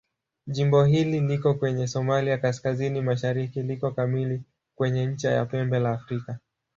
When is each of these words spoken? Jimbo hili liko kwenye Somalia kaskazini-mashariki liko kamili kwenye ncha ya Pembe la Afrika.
Jimbo 0.47 0.85
hili 0.85 1.19
liko 1.19 1.53
kwenye 1.53 1.87
Somalia 1.87 2.37
kaskazini-mashariki 2.37 3.61
liko 3.61 3.91
kamili 3.91 4.41
kwenye 4.75 5.05
ncha 5.05 5.31
ya 5.31 5.45
Pembe 5.45 5.79
la 5.79 5.91
Afrika. 5.91 6.39